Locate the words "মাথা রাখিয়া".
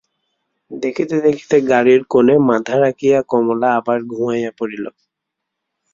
2.49-3.19